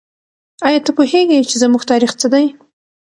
آیا 0.67 0.79
ته 0.85 0.91
پوهېږې 0.97 1.47
چې 1.49 1.55
زموږ 1.63 1.81
تاریخ 1.91 2.11
څه 2.21 2.27
دی؟ 2.33 2.45